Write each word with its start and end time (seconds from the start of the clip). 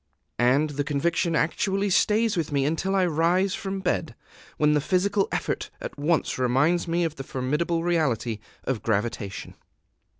And 0.39 0.71
the 0.71 0.83
conviction 0.83 1.35
actually 1.35 1.91
stays 1.91 2.35
with 2.35 2.51
me 2.51 2.65
until 2.65 2.95
I 2.95 3.05
rise 3.05 3.53
from 3.53 3.81
bed, 3.81 4.15
when 4.57 4.73
the 4.73 4.81
physical 4.81 5.27
effort 5.31 5.69
at 5.79 5.95
once 5.99 6.39
reminds 6.39 6.87
me 6.87 7.03
of 7.03 7.17
the 7.17 7.23
formidable 7.23 7.83
reality 7.83 8.39
of 8.63 8.81
gravitation. 8.81 9.53